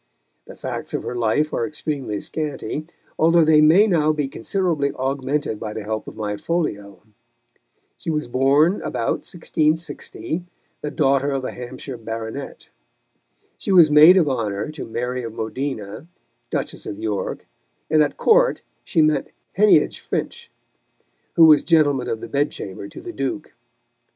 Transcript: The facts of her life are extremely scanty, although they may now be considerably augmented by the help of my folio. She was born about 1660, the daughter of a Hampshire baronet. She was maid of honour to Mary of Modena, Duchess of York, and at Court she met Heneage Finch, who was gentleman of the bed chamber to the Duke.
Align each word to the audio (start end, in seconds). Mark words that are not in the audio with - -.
The 0.45 0.57
facts 0.57 0.95
of 0.95 1.03
her 1.03 1.13
life 1.13 1.53
are 1.53 1.63
extremely 1.67 2.19
scanty, 2.21 2.87
although 3.19 3.45
they 3.45 3.61
may 3.61 3.85
now 3.85 4.11
be 4.11 4.27
considerably 4.27 4.91
augmented 4.95 5.59
by 5.59 5.73
the 5.73 5.83
help 5.83 6.07
of 6.07 6.15
my 6.15 6.37
folio. 6.37 7.03
She 7.97 8.09
was 8.09 8.27
born 8.27 8.81
about 8.81 9.17
1660, 9.29 10.43
the 10.81 10.89
daughter 10.89 11.29
of 11.29 11.45
a 11.45 11.51
Hampshire 11.51 11.97
baronet. 11.99 12.67
She 13.59 13.71
was 13.71 13.91
maid 13.91 14.17
of 14.17 14.27
honour 14.27 14.71
to 14.71 14.85
Mary 14.87 15.21
of 15.21 15.33
Modena, 15.33 16.07
Duchess 16.49 16.87
of 16.87 16.97
York, 16.97 17.45
and 17.87 18.01
at 18.01 18.17
Court 18.17 18.63
she 18.83 19.03
met 19.03 19.29
Heneage 19.55 19.99
Finch, 19.99 20.49
who 21.35 21.45
was 21.45 21.61
gentleman 21.61 22.09
of 22.09 22.21
the 22.21 22.27
bed 22.27 22.49
chamber 22.49 22.87
to 22.87 23.01
the 23.01 23.13
Duke. 23.13 23.53